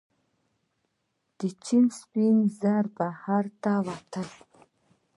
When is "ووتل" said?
3.85-4.27